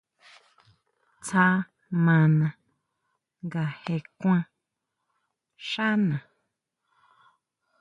Tsja 1.23 1.45
mana 2.05 2.47
nga 3.45 3.63
je 3.83 3.95
kuan 4.19 4.43
xána. 5.69 6.17